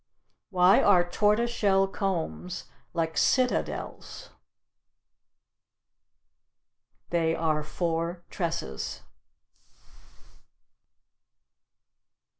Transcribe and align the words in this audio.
Why 0.49 0.81
are 0.81 1.07
tortoiseshell 1.07 1.89
combs 1.89 2.65
like 2.91 3.19
citadels? 3.19 4.31
They 7.11 7.35
are 7.35 7.61
for 7.61 8.23
tresses. 8.31 9.01